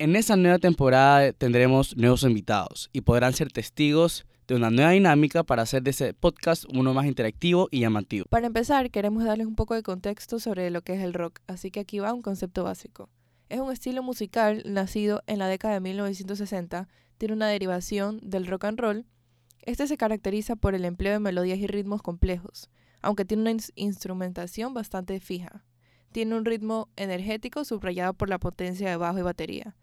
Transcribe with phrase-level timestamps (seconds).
[0.00, 5.42] En esa nueva temporada tendremos nuevos invitados y podrán ser testigos de una nueva dinámica
[5.42, 8.24] para hacer de ese podcast uno más interactivo y llamativo.
[8.30, 11.70] Para empezar, queremos darles un poco de contexto sobre lo que es el rock, así
[11.70, 13.10] que aquí va un concepto básico.
[13.50, 16.88] Es un estilo musical nacido en la década de 1960,
[17.18, 19.06] tiene una derivación del rock and roll.
[19.60, 22.70] Este se caracteriza por el empleo de melodías y ritmos complejos,
[23.02, 25.66] aunque tiene una instrumentación bastante fija.
[26.10, 29.76] Tiene un ritmo energético subrayado por la potencia de bajo y batería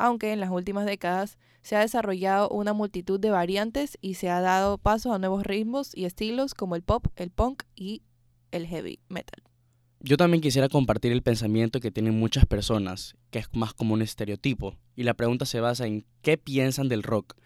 [0.00, 4.40] aunque en las últimas décadas se ha desarrollado una multitud de variantes y se ha
[4.40, 8.02] dado paso a nuevos ritmos y estilos como el pop, el punk y
[8.50, 9.42] el heavy metal.
[10.00, 14.00] Yo también quisiera compartir el pensamiento que tienen muchas personas, que es más como un
[14.00, 17.36] estereotipo, y la pregunta se basa en qué piensan del rock.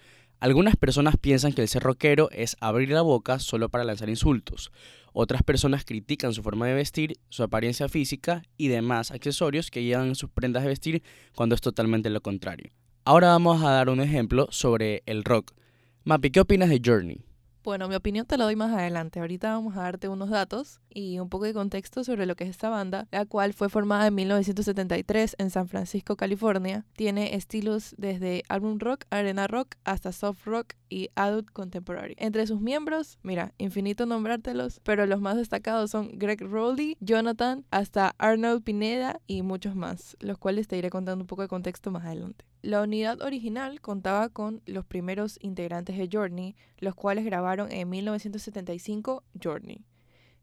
[0.45, 4.73] Algunas personas piensan que el ser rockero es abrir la boca solo para lanzar insultos.
[5.15, 10.09] Otras personas critican su forma de vestir, su apariencia física y demás accesorios que llevan
[10.09, 11.03] en sus prendas de vestir
[11.35, 12.73] cuando es totalmente lo contrario.
[13.07, 15.53] Ahora vamos a dar un ejemplo sobre el rock.
[16.05, 17.25] Mapi, ¿qué opinas de Journey?
[17.65, 19.21] Bueno, mi opinión te la doy más adelante.
[19.21, 22.51] Ahorita vamos a darte unos datos y un poco de contexto sobre lo que es
[22.51, 26.85] esta banda, la cual fue formada en 1973 en San Francisco, California.
[26.93, 32.15] Tiene estilos desde album rock, arena rock, hasta soft rock y adult contemporary.
[32.19, 38.15] Entre sus miembros, mira, infinito nombrártelos, pero los más destacados son Greg Rowley, Jonathan, hasta
[38.19, 42.05] Arnold Pineda y muchos más, los cuales te iré contando un poco de contexto más
[42.05, 42.45] adelante.
[42.63, 49.25] La unidad original contaba con los primeros integrantes de Journey, los cuales grabaron en 1975
[49.43, 49.85] Journey,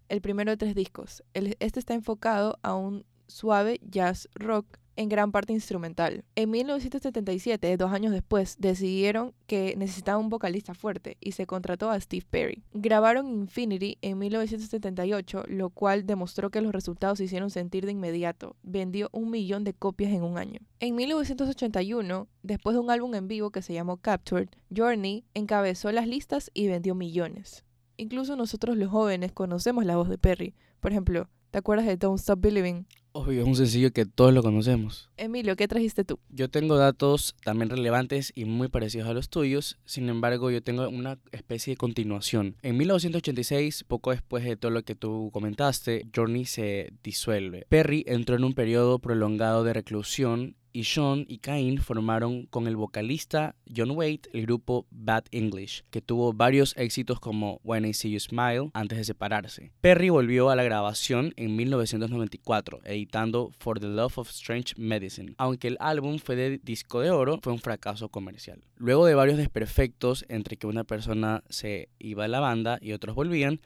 [0.09, 1.23] el primero de tres discos.
[1.33, 6.23] este está enfocado a un suave jazz rock en gran parte instrumental.
[6.36, 12.00] En 1977, dos años después, decidieron que necesitaban un vocalista fuerte y se contrató a
[12.00, 12.64] Steve Perry.
[12.73, 18.56] Grabaron Infinity en 1978, lo cual demostró que los resultados se hicieron sentir de inmediato.
[18.64, 20.59] Vendió un millón de copias en un año.
[20.80, 26.08] En 1981, después de un álbum en vivo que se llamó Captured, Journey encabezó las
[26.08, 27.64] listas y vendió millones.
[27.97, 30.56] Incluso nosotros los jóvenes conocemos la voz de Perry.
[30.80, 32.88] Por ejemplo, ¿te acuerdas de Don't Stop Believing?
[33.13, 35.09] Obvio, es un sencillo que todos lo conocemos.
[35.17, 36.17] Emilio, ¿qué trajiste tú?
[36.29, 40.88] Yo tengo datos también relevantes y muy parecidos a los tuyos, sin embargo yo tengo
[40.88, 42.55] una especie de continuación.
[42.61, 47.66] En 1986, poco después de todo lo que tú comentaste, Journey se disuelve.
[47.67, 52.75] Perry entró en un periodo prolongado de reclusión y Sean y Cain formaron con el
[52.75, 58.11] vocalista John Waite el grupo Bad English, que tuvo varios éxitos como When I See
[58.11, 59.71] You Smile antes de separarse.
[59.81, 65.33] Perry volvió a la grabación en 1994, editando For the Love of Strange Medicine.
[65.37, 68.63] Aunque el álbum fue de disco de oro, fue un fracaso comercial.
[68.77, 73.15] Luego de varios desperfectos entre que una persona se iba a la banda y otros
[73.15, 73.61] volvían,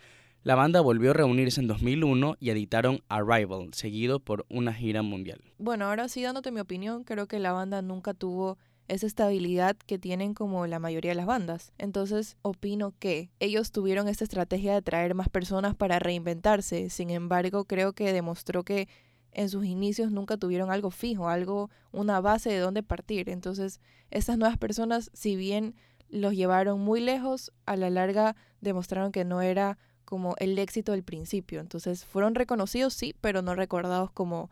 [0.46, 5.42] la banda volvió a reunirse en 2001 y editaron Arrival, seguido por una gira mundial.
[5.58, 9.98] Bueno, ahora sí dándote mi opinión, creo que la banda nunca tuvo esa estabilidad que
[9.98, 11.74] tienen como la mayoría de las bandas.
[11.80, 16.92] Entonces, opino que ellos tuvieron esta estrategia de traer más personas para reinventarse.
[16.92, 18.88] Sin embargo, creo que demostró que
[19.32, 23.32] en sus inicios nunca tuvieron algo fijo, algo, una base de dónde partir.
[23.32, 25.74] Entonces, estas nuevas personas, si bien
[26.08, 31.04] los llevaron muy lejos, a la larga demostraron que no era como el éxito del
[31.04, 31.60] principio.
[31.60, 34.50] Entonces fueron reconocidos, sí, pero no recordados como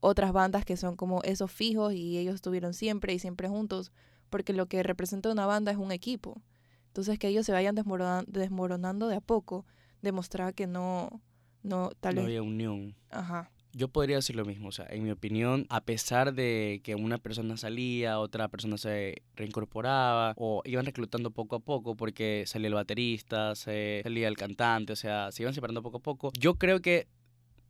[0.00, 3.92] otras bandas que son como esos fijos y ellos estuvieron siempre y siempre juntos,
[4.30, 6.42] porque lo que representa una banda es un equipo.
[6.88, 9.64] Entonces que ellos se vayan desmoronando, de a poco
[10.02, 11.22] demostraba que no,
[11.62, 12.96] no tal no había unión.
[13.10, 13.50] Ajá.
[13.74, 17.16] Yo podría decir lo mismo, o sea, en mi opinión, a pesar de que una
[17.16, 22.74] persona salía, otra persona se reincorporaba, o iban reclutando poco a poco porque salía el
[22.74, 26.32] baterista, se salía el cantante, o sea, se iban separando poco a poco.
[26.38, 27.08] Yo creo que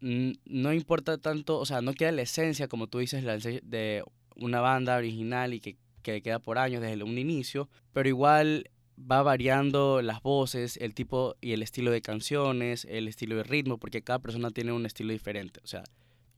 [0.00, 4.02] no importa tanto, o sea, no queda la esencia, como tú dices, la de
[4.34, 9.22] una banda original y que, que queda por años desde un inicio, pero igual va
[9.22, 14.03] variando las voces, el tipo y el estilo de canciones, el estilo de ritmo, porque
[14.03, 15.60] cada persona tiene un estilo diferente.
[15.62, 15.84] O sea,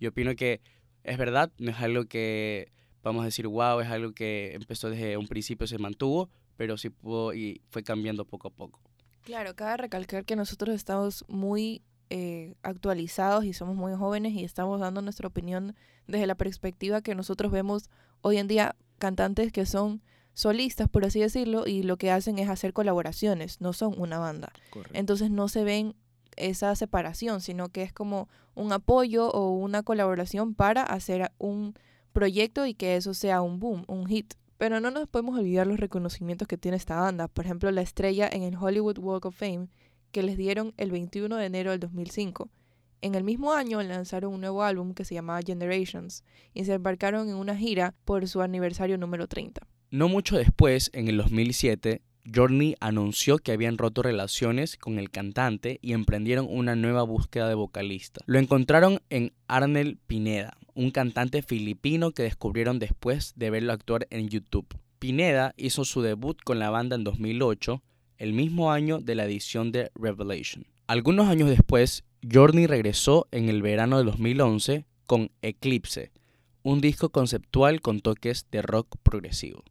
[0.01, 0.61] yo opino que
[1.03, 2.73] es verdad, no es algo que
[3.03, 6.91] vamos a decir, wow, es algo que empezó desde un principio, se mantuvo, pero sí
[6.91, 8.81] pudo y fue cambiando poco a poco.
[9.23, 14.81] Claro, cabe recalcar que nosotros estamos muy eh, actualizados y somos muy jóvenes y estamos
[14.81, 15.75] dando nuestra opinión
[16.07, 17.89] desde la perspectiva que nosotros vemos
[18.21, 20.03] hoy en día cantantes que son
[20.35, 24.53] solistas, por así decirlo, y lo que hacen es hacer colaboraciones, no son una banda.
[24.93, 25.95] Entonces no se ven
[26.37, 31.75] esa separación, sino que es como un apoyo o una colaboración para hacer un
[32.13, 34.35] proyecto y que eso sea un boom, un hit.
[34.59, 38.29] Pero no nos podemos olvidar los reconocimientos que tiene esta banda, por ejemplo la estrella
[38.31, 39.69] en el Hollywood Walk of Fame
[40.13, 42.49] que les dieron el 21 de enero del 2005.
[43.03, 47.29] En el mismo año lanzaron un nuevo álbum que se llamaba Generations y se embarcaron
[47.29, 49.67] en una gira por su aniversario número 30.
[49.95, 55.79] No mucho después, en el 2007, Journey anunció que habían roto relaciones con el cantante
[55.83, 58.21] y emprendieron una nueva búsqueda de vocalista.
[58.27, 64.29] Lo encontraron en Arnel Pineda, un cantante filipino que descubrieron después de verlo actuar en
[64.29, 64.67] YouTube.
[64.99, 67.81] Pineda hizo su debut con la banda en 2008,
[68.19, 70.67] el mismo año de la edición de Revelation.
[70.89, 76.11] Algunos años después, Journey regresó en el verano de 2011 con Eclipse,
[76.65, 79.63] un disco conceptual con toques de rock progresivo.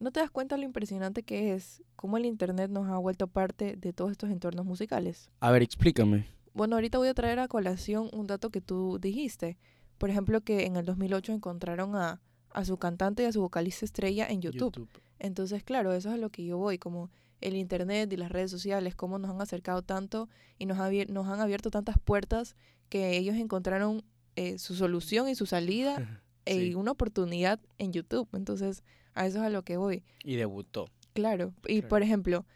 [0.00, 3.76] ¿No te das cuenta lo impresionante que es cómo el Internet nos ha vuelto parte
[3.76, 5.30] de todos estos entornos musicales?
[5.40, 6.26] A ver, explícame.
[6.54, 9.58] Bueno, ahorita voy a traer a colación un dato que tú dijiste.
[9.98, 13.84] Por ejemplo, que en el 2008 encontraron a, a su cantante y a su vocalista
[13.84, 14.88] estrella en YouTube.
[15.18, 17.10] Entonces, claro, eso es a lo que yo voy, como
[17.42, 21.40] el Internet y las redes sociales, cómo nos han acercado tanto y nos, nos han
[21.40, 22.56] abierto tantas puertas
[22.88, 24.02] que ellos encontraron
[24.36, 28.28] eh, su solución y su salida y una oportunidad en YouTube.
[28.32, 28.82] Entonces,
[29.14, 30.02] a eso es a lo que voy.
[30.24, 30.90] Y debutó.
[31.12, 31.52] Claro.
[31.66, 32.46] Y por ejemplo,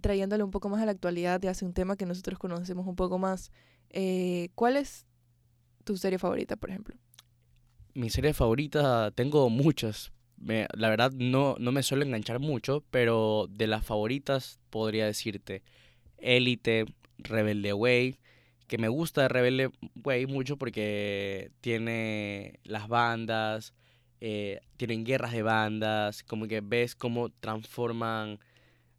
[0.00, 2.96] trayéndole un poco más a la actualidad de hace un tema que nosotros conocemos un
[2.96, 3.52] poco más,
[3.90, 5.06] eh, ¿cuál es
[5.84, 6.96] tu serie favorita, por ejemplo?
[7.94, 10.12] Mi serie favorita, tengo muchas.
[10.38, 15.62] la verdad no, no me suelo enganchar mucho, pero de las favoritas podría decirte
[16.18, 16.86] Élite,
[17.18, 18.18] Rebelde Way,
[18.66, 19.70] que me gusta de Rebelde
[20.02, 23.74] Way mucho porque tiene las bandas,
[24.24, 28.38] eh, tienen guerras de bandas, como que ves cómo transforman,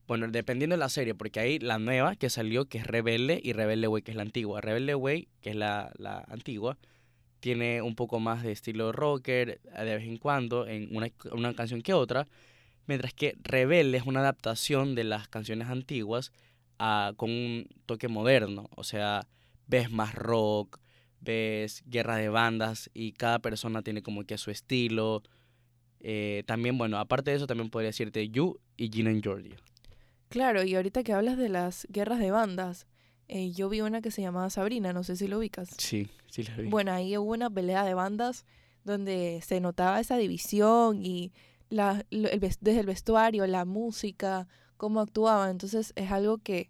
[0.06, 3.54] bueno, dependiendo de la serie, porque hay la nueva que salió, que es Rebelde, y
[3.54, 4.60] Rebelde Way, que es la antigua.
[4.60, 6.78] Rebelde Way, que es la, la antigua,
[7.40, 11.82] tiene un poco más de estilo rocker de vez en cuando, en una, una canción
[11.82, 12.28] que otra,
[12.86, 16.34] mientras que Rebelde es una adaptación de las canciones antiguas
[16.80, 19.26] a, con un toque moderno, o sea,
[19.68, 20.82] ves más rock,
[21.24, 25.24] ves guerra de bandas y cada persona tiene como que su estilo.
[26.00, 29.56] Eh, también, bueno, aparte de eso, también podría decirte You y Gina and Georgia.
[30.30, 32.88] Claro, y ahorita que hablas de las guerras de bandas,
[33.28, 35.70] eh, yo vi una que se llamaba Sabrina, no sé si lo ubicas.
[35.78, 36.70] Sí, sí la vi.
[36.70, 38.46] Bueno, ahí hubo una pelea de bandas
[38.84, 41.32] donde se notaba esa división y
[41.70, 44.48] la, el, desde el vestuario, la música,
[44.78, 45.52] cómo actuaban.
[45.52, 46.70] Entonces es algo que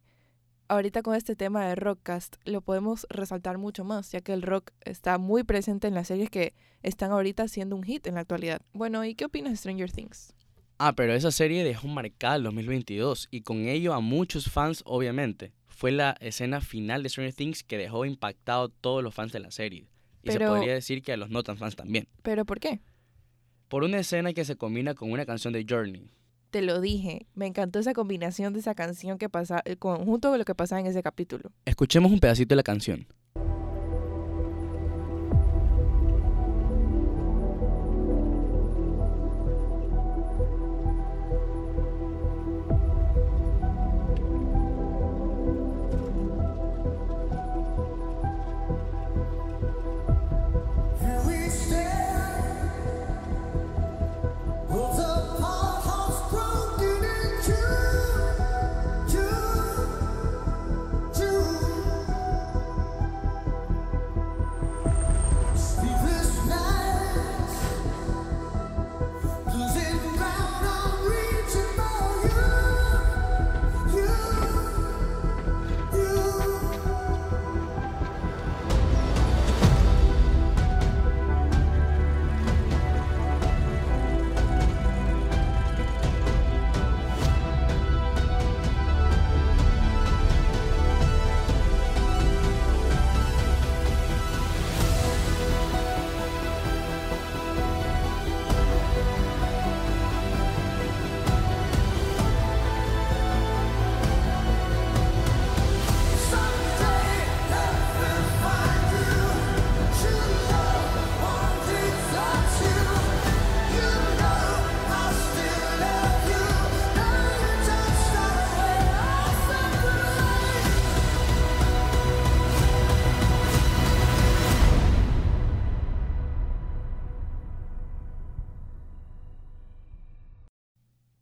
[0.74, 4.72] ahorita con este tema de Rockcast lo podemos resaltar mucho más, ya que el rock
[4.82, 8.62] está muy presente en las series que están ahorita siendo un hit en la actualidad.
[8.74, 10.34] Bueno, ¿y qué opinas de Stranger Things?
[10.78, 15.54] Ah, pero esa serie dejó marcada el 2022 y con ello a muchos fans, obviamente.
[15.68, 19.40] Fue la escena final de Stranger Things que dejó impactado a todos los fans de
[19.40, 19.88] la serie.
[20.24, 22.08] Y se podría decir que a los no tan fans también.
[22.22, 22.80] ¿Pero por qué?
[23.68, 26.10] Por una escena que se combina con una canción de Journey
[26.54, 27.26] te lo dije.
[27.34, 30.80] Me encantó esa combinación de esa canción que pasa, el conjunto de lo que pasaba
[30.80, 31.52] en ese capítulo.
[31.66, 33.08] Escuchemos un pedacito de la canción.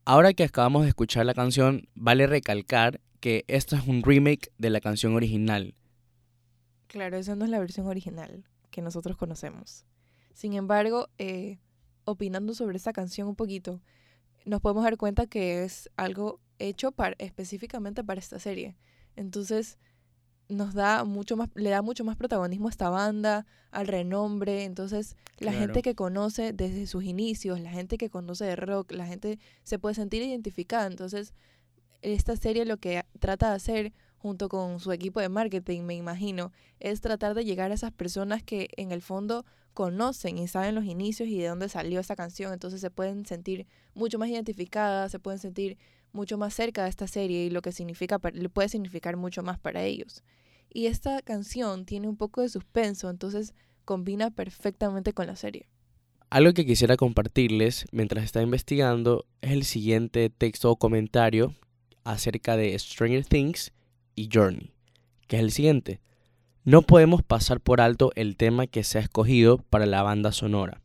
[0.04, 4.72] Ahora que acabamos de escuchar la canción, vale recalcar que esto es un remake de
[4.72, 5.76] la canción original.
[6.88, 9.86] Claro, esa no es la versión original que nosotros conocemos.
[10.34, 11.60] Sin embargo, eh,
[12.04, 13.80] opinando sobre esta canción un poquito,
[14.44, 18.76] nos podemos dar cuenta que es algo hecho para, específicamente para esta serie.
[19.16, 19.78] Entonces,
[20.52, 24.64] nos da mucho más, le da mucho más protagonismo a esta banda, al renombre.
[24.66, 25.60] Entonces, la Claro.
[25.60, 29.80] gente que conoce desde sus inicios, la gente que conoce de rock, la gente se
[29.80, 30.88] puede sentir identificada.
[30.88, 31.34] Entonces,
[32.02, 36.52] esta serie lo que trata de hacer junto con su equipo de marketing, me imagino,
[36.80, 40.86] es tratar de llegar a esas personas que en el fondo conocen y saben los
[40.86, 45.20] inicios y de dónde salió esa canción, entonces se pueden sentir mucho más identificadas, se
[45.20, 45.78] pueden sentir
[46.14, 49.84] mucho más cerca de esta serie y lo que significa puede significar mucho más para
[49.84, 50.24] ellos.
[50.74, 53.54] Y esta canción tiene un poco de suspenso, entonces
[53.86, 55.68] combina perfectamente con la serie.
[56.30, 61.56] Algo que quisiera compartirles mientras estaba investigando es el siguiente texto o comentario
[62.06, 63.74] acerca de Stranger Things
[64.16, 64.72] y Journey,
[65.28, 66.00] que es el siguiente.
[66.64, 70.82] No podemos pasar por alto el tema que se ha escogido para la banda sonora.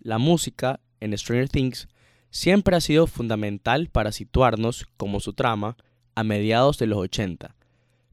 [0.00, 1.86] La música en Stranger Things
[2.30, 5.76] siempre ha sido fundamental para situarnos, como su trama,
[6.16, 7.54] a mediados de los 80,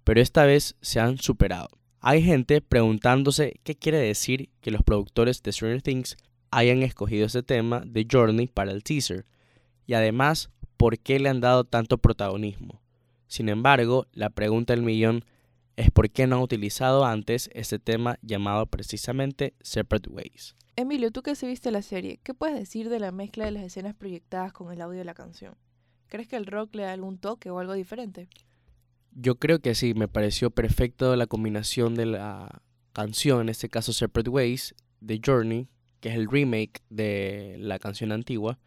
[0.04, 1.70] pero esta vez se han superado.
[2.00, 6.16] Hay gente preguntándose qué quiere decir que los productores de Stranger Things
[6.52, 9.26] hayan escogido ese tema de Journey para el teaser,
[9.88, 12.82] y además por qué le han dado tanto protagonismo.
[13.28, 15.26] Sin embargo, la pregunta del millón
[15.76, 20.56] es por qué no han utilizado antes este tema llamado precisamente Separate Ways.
[20.76, 23.64] Emilio, tú que sí viste la serie, ¿qué puedes decir de la mezcla de las
[23.64, 25.56] escenas proyectadas con el audio de la canción?
[26.08, 28.28] ¿Crees que el rock le da algún toque o algo diferente?
[29.12, 32.62] Yo creo que sí, me pareció perfecto la combinación de la
[32.94, 35.68] canción, en este caso Separate Ways, de Journey,
[36.00, 38.60] que es el remake de la canción antigua,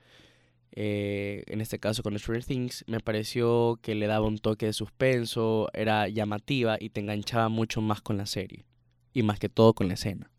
[0.78, 4.74] eh, en este caso con Stranger Things, me pareció que le daba un toque de
[4.74, 8.66] suspenso, era llamativa y te enganchaba mucho más con la serie,
[9.14, 10.30] y más que todo con la escena.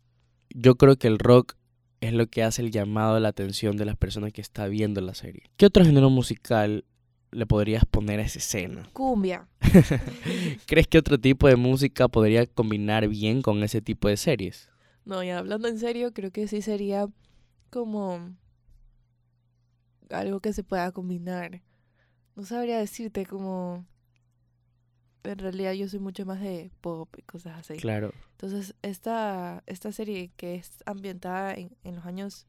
[0.50, 1.54] Yo creo que el rock
[2.00, 5.00] es lo que hace el llamado a la atención de las personas que está viendo
[5.00, 5.50] la serie.
[5.56, 6.84] ¿Qué otro género musical
[7.32, 8.88] le podrías poner a esa escena?
[8.92, 9.48] Cumbia.
[10.66, 14.70] ¿Crees que otro tipo de música podría combinar bien con ese tipo de series?
[15.04, 17.08] No, ya hablando en serio, creo que sí sería
[17.70, 18.36] como
[20.10, 21.62] algo que se pueda combinar.
[22.36, 23.86] No sabría decirte como...
[25.24, 27.76] En realidad yo soy mucho más de pop y cosas así.
[27.76, 28.14] Claro.
[28.30, 32.46] Entonces, esta, esta serie que es ambientada en, en los años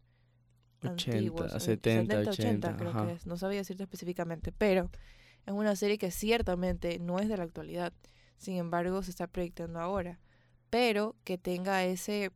[0.83, 3.07] 80, antiguos, en 70, 80, creo ajá.
[3.07, 3.25] que es.
[3.25, 4.89] No sabía decirte específicamente, pero
[5.45, 7.93] es una serie que ciertamente no es de la actualidad.
[8.37, 10.19] Sin embargo, se está proyectando ahora.
[10.69, 12.31] Pero que tenga ese,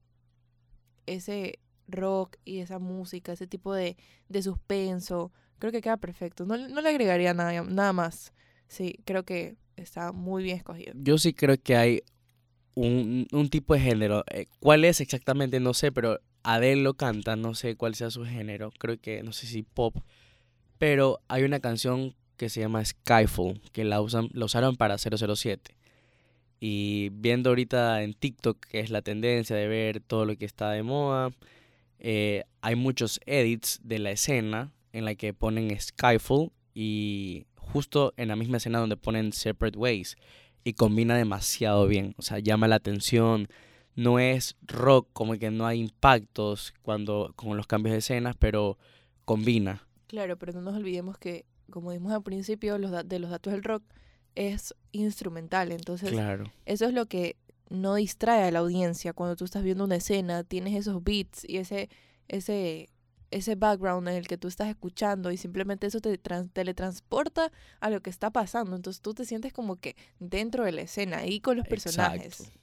[1.06, 3.98] ese rock y esa música, ese tipo de,
[4.30, 6.46] de suspenso, creo que queda perfecto.
[6.46, 8.34] No, no le agregaría nada, nada más.
[8.68, 10.94] Sí, creo que está muy bien escogido.
[10.96, 12.04] Yo sí creo que hay
[12.76, 14.24] un, un tipo de género.
[14.32, 15.60] eh, ¿Cuál es exactamente?
[15.60, 18.72] No sé, pero Adele lo canta, no sé cuál sea su género.
[18.78, 19.96] Creo que, no sé si pop.
[20.78, 25.76] Pero hay una canción que se llama Skyfall, que la, usan, la usaron para 007.
[26.60, 30.72] Y viendo ahorita en TikTok, que es la tendencia de ver todo lo que está
[30.72, 31.30] de moda,
[32.04, 38.28] eh, hay muchos edits de la escena en la que ponen Skyfall y justo en
[38.28, 40.16] la misma escena donde ponen Separate Ways
[40.64, 43.48] y combina demasiado bien, o sea, llama la atención,
[43.96, 48.78] no es rock, como que no hay impactos cuando con los cambios de escenas, pero
[49.26, 49.86] combina.
[50.08, 53.64] Claro, pero no nos olvidemos que, como dijimos al principio, los de los datos del
[53.64, 53.84] rock
[54.36, 55.72] es instrumental.
[55.72, 56.46] Entonces, Claro.
[56.66, 57.36] eso es lo que
[57.70, 59.14] no distrae a la audiencia.
[59.14, 61.90] Cuando tú estás viendo una escena, tienes esos beats y ese,
[62.28, 62.90] ese,
[63.32, 67.90] ese background en el que tú estás escuchando y simplemente eso te trans- teletransporta a
[67.90, 68.76] lo que está pasando.
[68.76, 72.42] Entonces tú te sientes como que dentro de la escena, ahí con los personajes.
[72.42, 72.60] Exacto.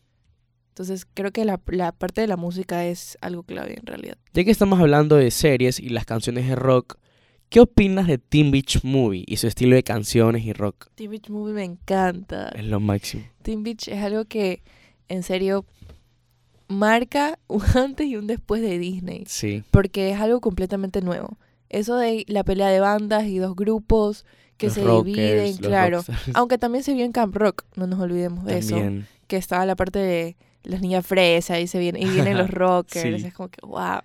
[0.69, 4.17] Entonces creo que la, la parte de la música es algo clave en realidad.
[4.33, 6.97] Ya que estamos hablando de series y las canciones de rock,
[7.49, 10.87] ¿qué opinas de Teen Beach Movie y su estilo de canciones y rock?
[10.95, 12.51] Teen Beach Movie me encanta.
[12.51, 13.25] Es lo máximo.
[13.43, 14.63] Teen Beach es algo que
[15.11, 15.67] en serio
[16.69, 19.25] marca un antes y un después de Disney.
[19.27, 19.63] Sí.
[19.71, 21.37] porque es algo completamente nuevo.
[21.69, 24.25] Eso de la pelea de bandas y dos grupos
[24.57, 25.99] que Los se rockers, dividen, claro.
[25.99, 26.31] rockstars.
[26.35, 28.77] Aunque también se vio en Camp Rock, no nos olvidemos de eso.
[29.27, 33.21] Que estaba la parte de las niñas fresas y se vienen, y vienen los rockers.
[33.21, 33.27] Sí.
[33.27, 34.01] Es como que, wow.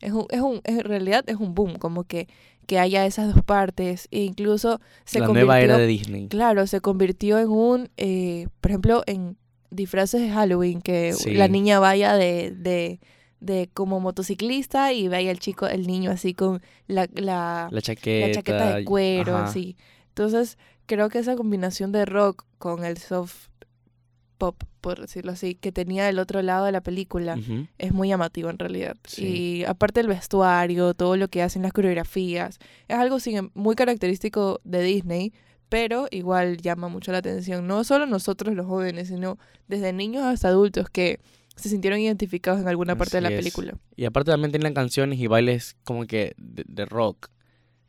[0.00, 2.28] Es un, es un, en realidad es un boom, como que,
[2.66, 4.06] que haya esas dos partes.
[4.12, 6.28] E incluso se la convirtió, nueva era de Disney.
[6.28, 9.36] claro, se convirtió en un, eh, por ejemplo, en
[9.70, 11.34] disfraces de Halloween, que Sí.
[11.34, 13.00] la niña vaya de, de,
[13.40, 18.26] de como motociclista y vaya el chico, el niño así con la, la, La chaqueta.
[18.28, 19.44] la chaqueta de cuero, ajá.
[19.46, 19.76] así.
[20.08, 23.48] Entonces, creo que esa combinación de rock con el soft
[24.38, 27.36] pop, por decirlo así, que tenía del otro lado de la película,
[27.78, 28.96] es muy llamativo en realidad.
[29.04, 29.26] Sí.
[29.26, 34.60] Y aparte el vestuario, todo lo que hacen las coreografías, es algo sí, muy característico
[34.62, 35.32] de Disney,
[35.68, 40.48] pero igual llama mucho la atención, no solo nosotros los jóvenes, sino desde niños hasta
[40.48, 41.20] adultos que
[41.56, 43.36] se sintieron identificados en alguna parte de la es.
[43.36, 43.74] película.
[43.96, 47.28] Y aparte también tienen canciones y bailes como que de, de rock.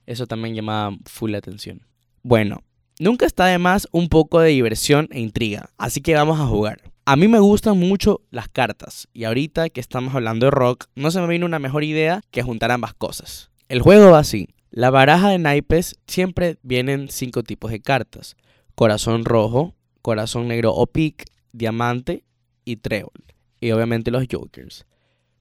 [0.06, 1.86] Eso también llamaba full la atención.
[2.24, 2.64] Bueno,
[3.00, 6.82] nunca está de más un poco de diversión e intriga, así que vamos a jugar.
[7.06, 11.10] A mí me gustan mucho las cartas y ahorita que estamos hablando de rock, no
[11.10, 13.50] se me vino una mejor idea que juntar ambas cosas.
[13.68, 14.50] El juego va así.
[14.72, 18.36] La baraja de naipes siempre vienen cinco tipos de cartas.
[18.76, 22.24] Corazón rojo, corazón negro o pic, diamante
[22.66, 23.12] y trébol.
[23.60, 24.86] Y obviamente los jokers.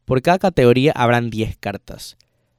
[0.06, 2.16] Por cada categoría habrán 10 cartas.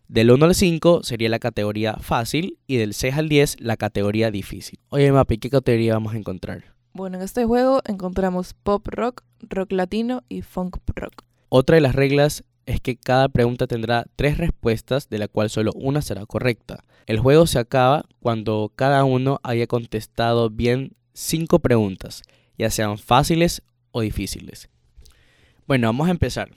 [0.07, 4.29] Del 1 al 5 sería la categoría fácil y del 6 al 10 la categoría
[4.29, 4.79] difícil.
[4.89, 6.75] Oye, Mapi, ¿qué categoría vamos a encontrar?
[6.93, 11.23] Bueno, en este juego encontramos pop rock, rock latino y funk rock.
[11.49, 15.71] Otra de las reglas es que cada pregunta tendrá tres respuestas, de la cual solo
[15.73, 16.83] una será correcta.
[17.07, 22.21] El juego se acaba cuando cada uno haya contestado bien cinco preguntas,
[22.59, 24.69] ya sean fáciles o difíciles.
[25.65, 26.51] Bueno, vamos a empezar.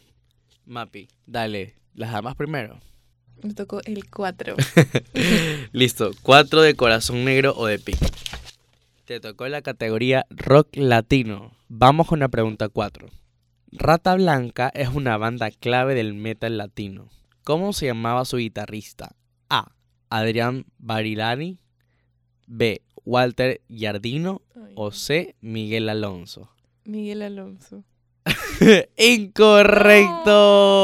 [0.67, 2.79] Mapi, dale, las damas primero.
[3.43, 4.57] Me tocó el 4.
[5.73, 7.99] Listo, cuatro de corazón negro o de pic.
[9.07, 11.53] Te tocó la categoría rock latino.
[11.69, 13.09] Vamos con la pregunta 4.
[13.75, 17.09] Rata Blanca es una banda clave del metal latino.
[17.43, 19.17] ¿Cómo se llamaba su guitarrista?
[19.49, 19.73] A.
[20.11, 21.59] Adrián Barilani.
[22.47, 22.83] B.
[23.07, 24.43] Walter Giardino.
[24.75, 25.37] O C.
[25.41, 26.51] Miguel Alonso.
[26.85, 27.83] Miguel Alonso.
[28.99, 30.23] ¡Incorrecto!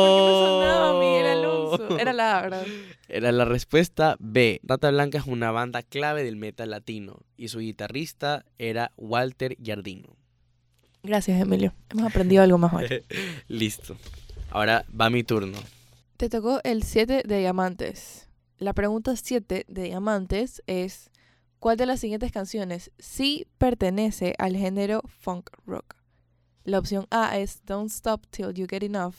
[0.00, 1.98] ¿Por qué me sonaba Miguel Alonso?
[1.98, 2.66] Era la ¿verdad?
[3.08, 4.60] Era la respuesta B.
[4.62, 10.16] Rata Blanca es una banda clave del metal latino y su guitarrista era Walter Giardino.
[11.02, 11.72] Gracias, Emilio.
[11.90, 12.86] Hemos aprendido algo más hoy.
[13.48, 13.96] Listo.
[14.50, 15.58] Ahora va mi turno.
[16.16, 18.28] Te tocó el 7 de diamantes.
[18.58, 21.10] La pregunta 7 de diamantes es,
[21.60, 25.94] ¿cuál de las siguientes canciones sí pertenece al género funk rock?
[26.64, 29.14] La opción A es Don't Stop Till You Get Enough.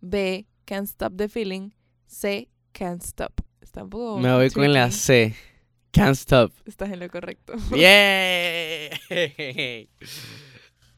[0.00, 1.70] B, Can't Stop the Feeling.
[2.06, 3.40] C, Can't Stop.
[3.60, 4.90] Está un poco Me voy con la.
[4.90, 5.34] C.
[5.94, 6.52] Can't stop.
[6.66, 7.54] Estás en lo correcto.
[7.70, 8.90] ¡Bien!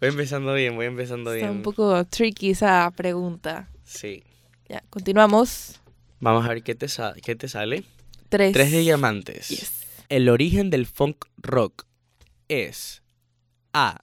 [0.06, 1.56] Voy empezando bien, voy empezando Está bien.
[1.58, 3.68] un poco tricky esa pregunta.
[3.82, 4.22] Sí.
[4.68, 5.80] Ya, continuamos.
[6.20, 7.82] Vamos a ver qué te, sa- qué te sale.
[8.28, 8.52] Tres.
[8.52, 9.48] Tres de diamantes.
[9.48, 9.82] Yes.
[10.08, 11.86] El origen del funk rock
[12.46, 13.02] es
[13.72, 14.02] A.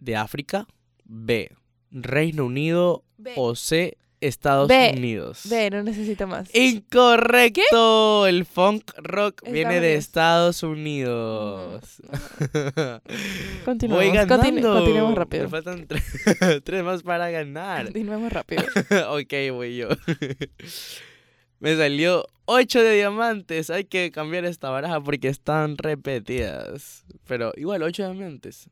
[0.00, 0.66] De África.
[1.04, 1.52] B.
[1.92, 3.04] Reino Unido.
[3.16, 3.34] B.
[3.36, 3.96] O C.
[4.26, 4.94] Estados B.
[4.96, 5.42] Unidos.
[5.48, 6.54] B, no necesito más.
[6.54, 8.26] Incorrecto.
[8.26, 9.94] El funk rock Estados viene de.
[9.96, 12.02] Estados Unidos.
[13.64, 14.72] Continuemos, Voy continu- ganando.
[14.74, 15.44] continuemos rápido.
[15.44, 17.84] Me faltan tre- tres más para ganar.
[17.84, 18.62] Continuemos rápido.
[19.10, 19.88] ok, voy yo.
[21.60, 23.70] Me salió 8 de diamantes.
[23.70, 27.04] Hay que cambiar esta baraja porque están repetidas.
[27.26, 28.68] Pero igual, 8 diamantes.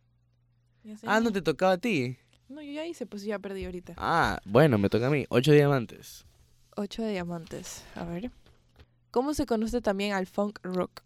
[1.05, 2.17] Ah, no te tocaba a ti.
[2.53, 3.95] No, yo ya hice, pues ya perdí ahorita.
[3.97, 5.25] Ah, bueno, me toca a mí.
[5.31, 6.27] 8 diamantes.
[6.77, 7.83] Ocho diamantes.
[7.95, 8.31] A ver.
[9.11, 11.03] ¿Cómo se conoce también al funk rock?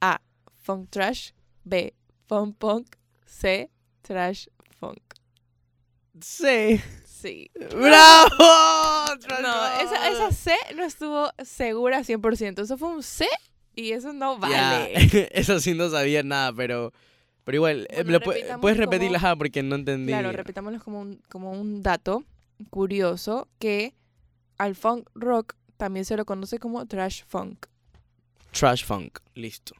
[0.00, 0.20] A.
[0.58, 1.30] Funk trash.
[1.64, 1.92] B.
[2.28, 2.96] Funk punk.
[3.26, 3.68] C.
[4.02, 4.46] Trash
[4.78, 5.02] funk.
[6.20, 6.80] Sí.
[7.04, 7.50] Sí.
[7.72, 8.34] ¡Bravo!
[9.42, 12.62] No, esa, esa C no estuvo segura 100%.
[12.62, 13.26] Eso fue un C
[13.74, 14.54] y eso no vale.
[14.54, 16.92] Ya, eso sí no sabía nada, pero.
[17.50, 20.12] Pero igual, eh, Bueno, repitamos puedes como- repetirla ajá, porque no entendí.
[20.12, 22.22] Claro, repitámoslo como un, como un dato
[22.70, 23.92] curioso que
[24.56, 27.66] al funk rock también se lo conoce como trash funk.
[28.52, 29.18] Trash funk.
[29.34, 29.74] Listo.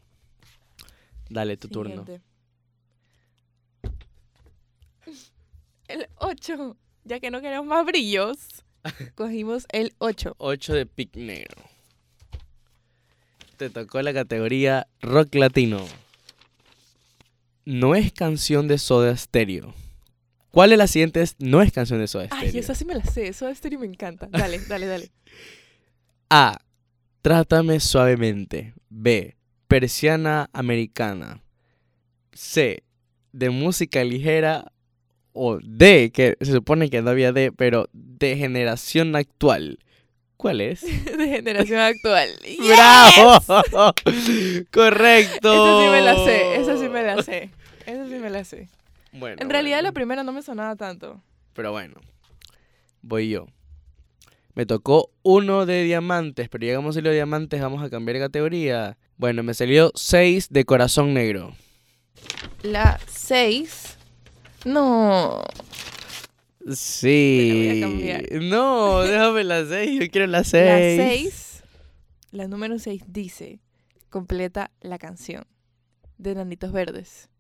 [1.28, 2.04] Dale tu turno.
[5.86, 6.76] El 8.
[7.04, 8.36] Ya que no queremos más brillos,
[9.14, 10.34] cogimos el 8.
[10.38, 11.62] 8 de pic negro.
[13.58, 15.86] Te tocó la categoría rock latino.
[17.64, 19.74] No es canción de Soda Stereo.
[20.50, 22.50] ¿Cuál de las siguientes no es canción de Soda Stereo?
[22.52, 23.28] Ay, esa sí me la sé.
[23.28, 24.26] Eso de estéreo me encanta.
[24.30, 25.10] Dale, dale, dale.
[26.28, 26.58] A.
[27.22, 28.74] Trátame suavemente.
[28.88, 29.36] B.
[29.68, 31.42] Persiana americana.
[32.32, 32.82] C.
[33.32, 34.72] De música ligera.
[35.32, 39.78] O D, que se supone que no había D, pero de generación actual.
[40.40, 40.80] ¿Cuál es?
[41.18, 42.30] De generación actual.
[42.42, 42.66] ¡Yes!
[42.66, 43.40] ¡Bravo!
[44.72, 45.52] ¡Correcto!
[45.52, 46.54] Esa sí me la sé.
[46.56, 47.50] Esa sí me la sé.
[47.84, 48.68] Esa sí me la sé.
[49.12, 51.20] Bueno, En realidad la primera no me sonaba tanto.
[51.52, 52.00] Pero bueno,
[53.02, 53.48] voy yo.
[54.54, 58.96] Me tocó uno de diamantes, pero llegamos a los diamantes, vamos a cambiar de categoría.
[59.18, 61.52] Bueno, me salió 6 de corazón negro.
[62.62, 63.98] La 6.
[64.64, 65.42] No.
[66.68, 67.82] Sí.
[68.42, 70.98] No, déjame la 6, yo quiero la 6.
[70.98, 71.62] La 6.
[72.32, 73.60] La número 6 dice:
[74.10, 75.46] completa la canción.
[76.18, 77.30] de Nanitos Verdes.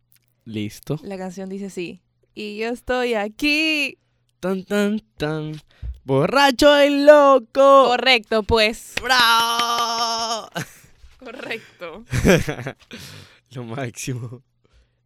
[0.44, 0.98] Listo.
[1.02, 2.00] La canción dice así.
[2.34, 3.98] Y yo estoy aquí.
[4.40, 5.60] Tan, tan, tan.
[6.04, 7.88] Borracho y loco.
[7.88, 8.94] Correcto, pues.
[9.02, 10.48] ¡Bravo!
[11.18, 12.04] Correcto.
[13.50, 14.42] Lo máximo.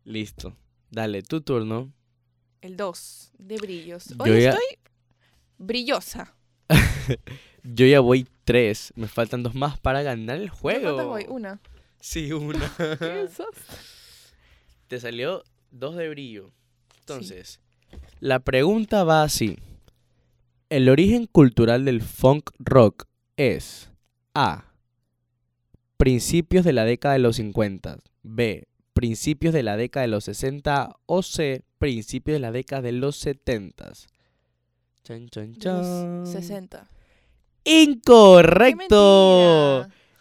[0.05, 0.57] Listo.
[0.91, 1.93] Dale, tu turno.
[2.65, 4.15] El 2 de brillos.
[4.19, 4.79] Hoy ya- estoy
[5.59, 6.35] brillosa.
[7.63, 8.91] Yo ya voy tres.
[8.97, 10.95] Me faltan dos más para ganar el juego.
[10.95, 11.27] ¿Cuántas voy?
[11.29, 11.61] Una.
[12.01, 12.73] Sí, una.
[12.99, 13.29] ¿Qué?
[14.89, 16.53] Te salió dos de brillo.
[17.01, 17.61] Entonces,
[18.21, 19.59] la pregunta va así.
[20.71, 23.05] El origen cultural del funk rock
[23.37, 23.91] es
[24.35, 24.73] A.
[25.99, 27.99] Principios de la década de los 50.
[28.23, 28.67] B.
[28.95, 30.97] Principios de la década de los 60.
[31.05, 31.63] O C.
[31.85, 33.93] Principios de la década de los 70.
[35.03, 36.23] Chan, chan, chan.
[36.23, 36.89] los 60.
[37.65, 39.07] Incorrecto.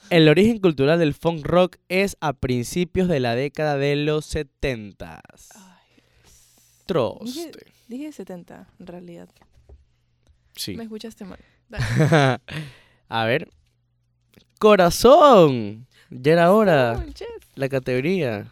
[0.10, 5.22] El origen cultural del funk rock es a principios de la década de los 70.
[5.56, 6.04] Ay,
[6.86, 7.72] Troste.
[7.88, 9.30] dije 70, en realidad.
[10.58, 10.76] Sí.
[10.76, 11.40] Me escuchaste mal.
[13.08, 13.48] a ver.
[14.60, 15.88] Corazón.
[16.10, 17.06] Ya era hora.
[17.56, 18.52] La categoría.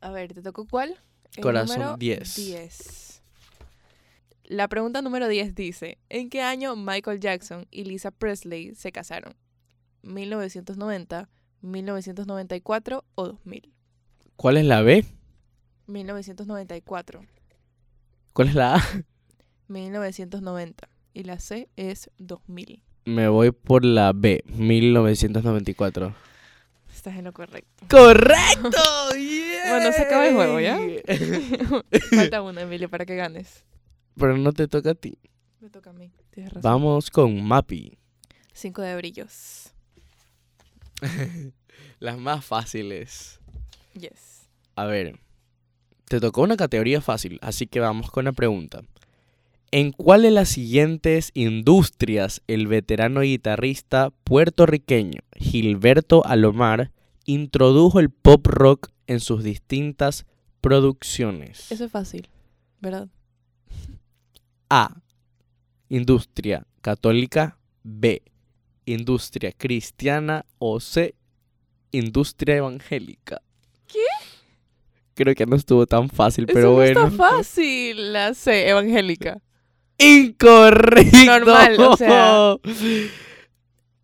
[0.00, 0.98] A ver, ¿te tocó cuál?
[1.36, 2.36] El Corazón, número 10.
[2.36, 3.22] 10.
[4.44, 9.34] La pregunta número 10 dice, ¿en qué año Michael Jackson y Lisa Presley se casaron?
[10.02, 11.28] ¿1990,
[11.60, 13.72] 1994 o 2000?
[14.34, 15.04] ¿Cuál es la B?
[15.86, 17.22] 1994,
[18.32, 18.82] ¿Cuál es la A?
[19.68, 22.82] 1990 y la C es 2000.
[23.04, 26.14] Me voy por la B, 1994.
[26.94, 27.86] Estás en lo correcto.
[27.88, 28.78] ¡Correcto!
[29.70, 30.80] Bueno, se acaba el juego, ¿ya?
[32.16, 33.64] Falta una, Emilio, para que ganes.
[34.16, 35.16] Pero no te toca a ti.
[35.60, 36.10] Me toca a mí.
[36.30, 36.62] Tienes razón.
[36.68, 37.96] Vamos con Mappy.
[38.52, 39.72] Cinco de brillos.
[42.00, 43.38] Las más fáciles.
[43.94, 44.48] Yes.
[44.74, 45.20] A ver,
[46.06, 48.82] te tocó una categoría fácil, así que vamos con la pregunta.
[49.72, 56.90] ¿En cuál de las siguientes industrias el veterano guitarrista puertorriqueño Gilberto Alomar
[57.24, 60.26] introdujo el pop rock en sus distintas
[60.60, 61.70] producciones?
[61.70, 62.28] Eso es fácil,
[62.80, 63.08] ¿verdad?
[64.70, 65.02] A.
[65.88, 67.56] Industria católica.
[67.84, 68.22] B.
[68.86, 70.46] Industria cristiana.
[70.58, 71.14] O C.
[71.92, 73.40] Industria evangélica.
[73.86, 73.98] ¿Qué?
[75.14, 77.06] Creo que no estuvo tan fácil, Eso pero no bueno.
[77.06, 78.12] está fácil.
[78.12, 79.40] La C, evangélica.
[80.00, 81.24] Incorrecto.
[81.26, 82.56] Normal, o sea.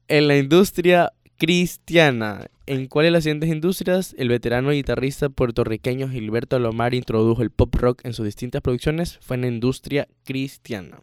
[0.09, 2.47] En la industria cristiana.
[2.67, 7.75] ¿En cuál de las siguientes industrias el veterano guitarrista puertorriqueño Gilberto Alomar introdujo el pop
[7.77, 9.19] rock en sus distintas producciones?
[9.21, 11.01] Fue en la industria cristiana.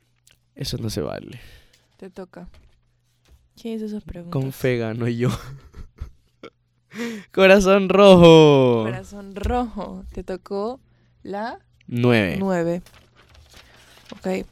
[0.55, 1.39] Eso no se vale.
[1.97, 2.49] Te toca.
[3.59, 4.33] ¿Quién hizo esas preguntas?
[4.33, 5.29] Con fe gano yo.
[7.31, 8.83] Corazón rojo.
[8.83, 10.05] Corazón rojo.
[10.13, 10.79] Te tocó
[11.23, 12.35] la Nueve.
[12.39, 12.81] 9.
[14.11, 14.45] Ok.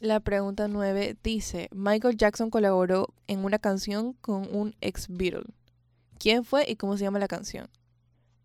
[0.00, 5.42] La pregunta 9 dice, Michael Jackson colaboró en una canción con un ex Beatle.
[6.20, 7.68] ¿Quién fue y cómo se llama la canción?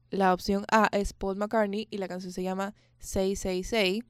[0.09, 4.03] La opción A es Paul McCartney y la canción se llama Say Say Say.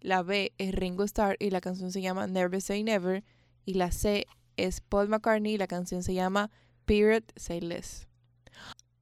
[0.00, 3.24] La B es Ringo Starr y la canción se llama Never Say Never.
[3.64, 4.26] Y la C
[4.56, 6.52] es Paul McCartney y la canción se llama
[6.84, 8.06] Period Say Less.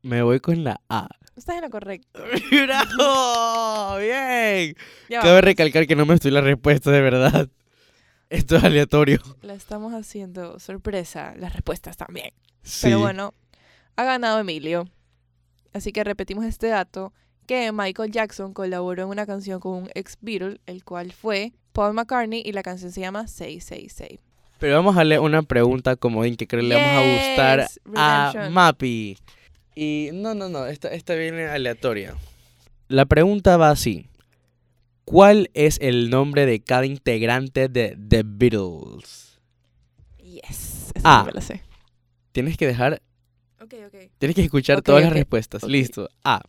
[0.00, 1.09] Me voy con la A.
[1.37, 2.22] Estás en lo correcto.
[2.50, 3.98] ¡Bravo!
[3.98, 4.74] ¡Bien!
[5.11, 7.50] Cabe recalcar que no me estoy la respuesta de verdad.
[8.33, 9.21] Esto es aleatorio.
[9.42, 12.31] La estamos haciendo sorpresa, las respuestas también.
[12.62, 12.87] Sí.
[12.87, 13.35] Pero bueno,
[13.95, 14.88] ha ganado Emilio.
[15.75, 17.12] Así que repetimos este dato,
[17.47, 21.92] que Michael Jackson colaboró en una canción con un ex Beatle, el cual fue Paul
[21.92, 24.18] McCartney, y la canción se llama Say, Say, Say.
[24.59, 28.49] Pero vamos a darle una pregunta comodín que creo le vamos a gustar a.
[28.51, 29.18] Mappy.
[29.75, 32.14] Y no, no, no, esta, esta viene aleatoria.
[32.88, 34.07] La pregunta va así.
[35.05, 39.38] ¿Cuál es el nombre de cada integrante de The Beatles?
[40.19, 41.21] Yes, esa Ah.
[41.23, 41.62] sí me la sé.
[42.33, 43.03] Tienes que dejar,
[43.61, 44.11] Ok, ok.
[44.19, 45.62] tienes que escuchar todas las respuestas.
[45.65, 46.09] Listo.
[46.25, 46.41] A.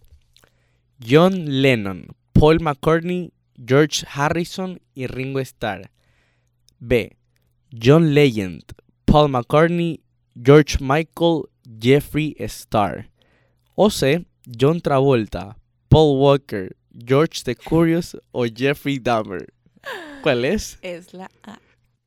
[1.06, 5.92] John Lennon, Paul McCartney, George Harrison y Ringo Starr.
[6.80, 7.16] B.
[7.72, 8.63] John Legend,
[9.06, 10.02] Paul McCartney,
[10.42, 11.44] George Michael,
[11.80, 13.10] Jeffrey Starr.
[13.76, 14.26] O C.
[14.48, 15.58] John Travolta,
[15.89, 19.53] Paul Walker, George the Curious o Jeffrey Dahmer.
[20.21, 20.77] ¿Cuál es?
[20.82, 21.60] Es la A.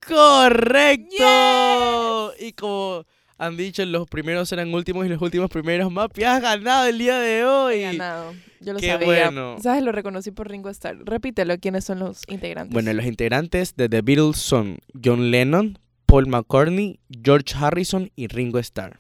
[0.07, 2.33] ¡Correcto!
[2.39, 3.05] Y como
[3.39, 5.91] han dicho, los primeros eran últimos y los últimos primeros.
[5.93, 7.75] Mapi, has ganado el día de hoy.
[7.77, 8.35] He ganado.
[8.61, 9.07] Yo lo Qué sabía.
[9.07, 9.57] bueno.
[9.61, 9.83] ¿Sabes?
[9.83, 10.99] Lo reconocí por Ringo Starr.
[11.05, 12.73] Repítelo, ¿quiénes son los integrantes?
[12.73, 18.59] Bueno, los integrantes de The Beatles son John Lennon, Paul McCartney, George Harrison y Ringo
[18.59, 18.99] Starr.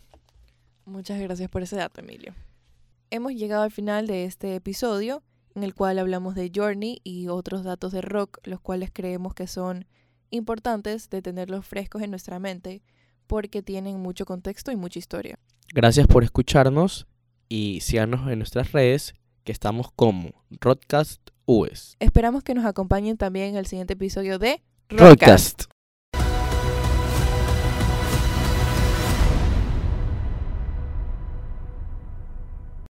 [0.84, 2.34] Muchas gracias por ese dato, Emilio.
[3.10, 5.22] hemos llegado al final de este episodio
[5.56, 9.46] en el cual hablamos de Journey y otros datos de rock, los cuales creemos que
[9.46, 9.86] son
[10.30, 12.82] importantes de tenerlos frescos en nuestra mente
[13.26, 15.38] porque tienen mucho contexto y mucha historia.
[15.72, 17.06] Gracias por escucharnos
[17.48, 19.14] y síganos en nuestras redes
[19.44, 21.96] que estamos como Rodcast US.
[22.00, 25.64] Esperamos que nos acompañen también en el siguiente episodio de Rodcast.